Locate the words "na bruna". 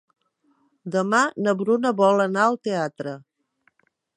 1.47-1.91